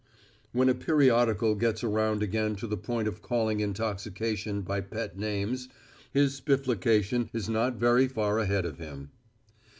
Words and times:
When 0.51 0.67
a 0.67 0.73
periodical 0.73 1.53
gets 1.53 1.83
around 1.83 2.23
again 2.23 2.55
to 2.55 2.65
the 2.65 2.75
point 2.75 3.07
of 3.07 3.21
calling 3.21 3.59
intoxication 3.59 4.63
by 4.63 4.81
pet 4.81 5.15
names 5.15 5.69
his 6.11 6.41
next 6.47 6.63
spiflication 6.65 7.29
is 7.33 7.47
not 7.47 7.75
very 7.75 8.07
far 8.07 8.39
ahead 8.39 8.65
of 8.65 8.79
him. 8.79 9.11